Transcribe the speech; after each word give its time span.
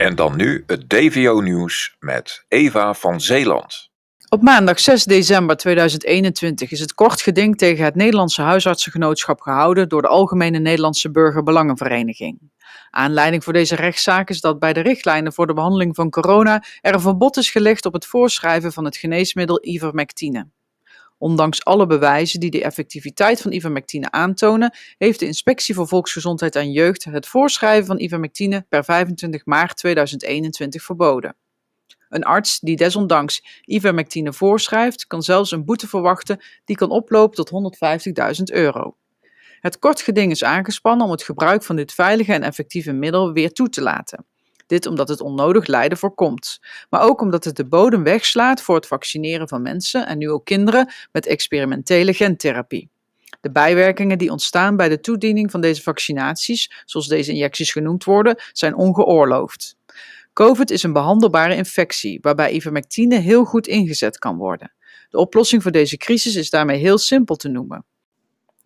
En 0.00 0.14
dan 0.14 0.36
nu 0.36 0.62
het 0.66 0.88
DVO-nieuws 0.88 1.96
met 1.98 2.44
Eva 2.48 2.94
van 2.94 3.20
Zeeland. 3.20 3.90
Op 4.28 4.42
maandag 4.42 4.80
6 4.80 5.04
december 5.04 5.56
2021 5.56 6.70
is 6.70 6.80
het 6.80 6.94
kort 6.94 7.22
geding 7.22 7.58
tegen 7.58 7.84
het 7.84 7.94
Nederlandse 7.94 8.42
huisartsengenootschap 8.42 9.40
gehouden 9.40 9.88
door 9.88 10.02
de 10.02 10.08
Algemene 10.08 10.58
Nederlandse 10.58 11.10
Burgerbelangenvereniging. 11.10 12.38
Aanleiding 12.90 13.44
voor 13.44 13.52
deze 13.52 13.74
rechtszaak 13.74 14.30
is 14.30 14.40
dat 14.40 14.58
bij 14.58 14.72
de 14.72 14.80
richtlijnen 14.80 15.32
voor 15.32 15.46
de 15.46 15.54
behandeling 15.54 15.94
van 15.94 16.10
corona 16.10 16.64
er 16.80 16.94
een 16.94 17.00
verbod 17.00 17.36
is 17.36 17.50
gelegd 17.50 17.86
op 17.86 17.92
het 17.92 18.06
voorschrijven 18.06 18.72
van 18.72 18.84
het 18.84 18.96
geneesmiddel 18.96 19.66
ivermectine. 19.66 20.46
Ondanks 21.20 21.64
alle 21.64 21.86
bewijzen 21.86 22.40
die 22.40 22.50
de 22.50 22.62
effectiviteit 22.62 23.40
van 23.40 23.52
ivermectine 23.52 24.10
aantonen, 24.10 24.76
heeft 24.98 25.18
de 25.18 25.26
Inspectie 25.26 25.74
voor 25.74 25.88
Volksgezondheid 25.88 26.56
en 26.56 26.72
Jeugd 26.72 27.04
het 27.04 27.26
voorschrijven 27.26 27.86
van 27.86 28.00
ivermectine 28.00 28.66
per 28.68 28.84
25 28.84 29.44
maart 29.46 29.76
2021 29.76 30.82
verboden. 30.82 31.36
Een 32.08 32.24
arts 32.24 32.60
die 32.60 32.76
desondanks 32.76 33.62
ivermectine 33.64 34.32
voorschrijft, 34.32 35.06
kan 35.06 35.22
zelfs 35.22 35.50
een 35.50 35.64
boete 35.64 35.88
verwachten 35.88 36.40
die 36.64 36.76
kan 36.76 36.90
oplopen 36.90 37.44
tot 37.44 37.76
150.000 38.38 38.42
euro. 38.44 38.96
Het 39.60 39.78
kort 39.78 40.00
geding 40.00 40.30
is 40.30 40.44
aangespannen 40.44 41.06
om 41.06 41.12
het 41.12 41.22
gebruik 41.22 41.62
van 41.62 41.76
dit 41.76 41.92
veilige 41.92 42.32
en 42.32 42.42
effectieve 42.42 42.92
middel 42.92 43.32
weer 43.32 43.52
toe 43.52 43.68
te 43.68 43.82
laten. 43.82 44.26
Dit 44.70 44.86
omdat 44.86 45.08
het 45.08 45.20
onnodig 45.20 45.66
lijden 45.66 45.98
voorkomt, 45.98 46.60
maar 46.90 47.02
ook 47.02 47.20
omdat 47.20 47.44
het 47.44 47.56
de 47.56 47.64
bodem 47.64 48.02
wegslaat 48.02 48.62
voor 48.62 48.74
het 48.74 48.86
vaccineren 48.86 49.48
van 49.48 49.62
mensen 49.62 50.06
en 50.06 50.18
nu 50.18 50.30
ook 50.30 50.44
kinderen 50.44 50.92
met 51.12 51.26
experimentele 51.26 52.14
gentherapie. 52.14 52.88
De 53.40 53.50
bijwerkingen 53.50 54.18
die 54.18 54.30
ontstaan 54.30 54.76
bij 54.76 54.88
de 54.88 55.00
toediening 55.00 55.50
van 55.50 55.60
deze 55.60 55.82
vaccinaties, 55.82 56.82
zoals 56.84 57.08
deze 57.08 57.32
injecties 57.32 57.72
genoemd 57.72 58.04
worden, 58.04 58.36
zijn 58.52 58.74
ongeoorloofd. 58.74 59.76
COVID 60.32 60.70
is 60.70 60.82
een 60.82 60.92
behandelbare 60.92 61.54
infectie 61.54 62.18
waarbij 62.22 62.52
ivermectine 62.52 63.18
heel 63.18 63.44
goed 63.44 63.66
ingezet 63.66 64.18
kan 64.18 64.36
worden. 64.36 64.72
De 65.08 65.18
oplossing 65.18 65.62
voor 65.62 65.72
deze 65.72 65.96
crisis 65.96 66.34
is 66.34 66.50
daarmee 66.50 66.78
heel 66.78 66.98
simpel 66.98 67.36
te 67.36 67.48
noemen. 67.48 67.84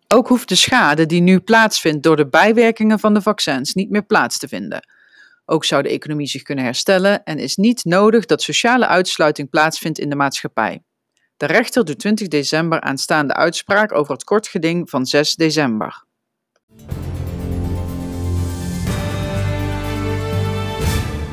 Ook 0.07 0.27
hoeft 0.27 0.49
de 0.49 0.55
schade 0.55 1.05
die 1.05 1.21
nu 1.21 1.39
plaatsvindt 1.39 2.03
door 2.03 2.15
de 2.15 2.27
bijwerkingen 2.27 2.99
van 2.99 3.13
de 3.13 3.21
vaccins 3.21 3.73
niet 3.73 3.89
meer 3.89 4.05
plaats 4.05 4.37
te 4.37 4.47
vinden. 4.47 4.93
Ook 5.45 5.65
zou 5.65 5.83
de 5.83 5.89
economie 5.89 6.27
zich 6.27 6.41
kunnen 6.41 6.63
herstellen 6.63 7.23
en 7.23 7.39
is 7.39 7.55
niet 7.55 7.83
nodig 7.83 8.25
dat 8.25 8.41
sociale 8.41 8.87
uitsluiting 8.87 9.49
plaatsvindt 9.49 9.99
in 9.99 10.09
de 10.09 10.15
maatschappij. 10.15 10.83
De 11.37 11.45
rechter 11.45 11.85
doet 11.85 11.99
20 11.99 12.27
december 12.27 12.81
aanstaande 12.81 13.33
uitspraak 13.33 13.93
over 13.93 14.13
het 14.13 14.23
kortgeding 14.23 14.89
van 14.89 15.05
6 15.05 15.35
december. 15.35 16.03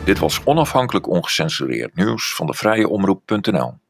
Dit 0.05 0.19
was 0.19 0.41
onafhankelijk 0.45 1.09
ongecensureerd 1.09 1.95
nieuws 1.95 2.35
van 2.35 2.47
de 2.47 2.55
vrije 2.55 2.89
omroep.nl. 2.89 3.82